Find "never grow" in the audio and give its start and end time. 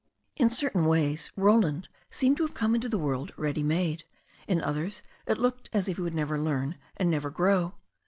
7.11-7.75